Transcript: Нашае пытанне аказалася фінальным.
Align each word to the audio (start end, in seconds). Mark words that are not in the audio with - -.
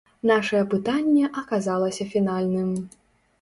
Нашае 0.29 0.61
пытанне 0.71 1.29
аказалася 1.41 2.09
фінальным. 2.15 2.73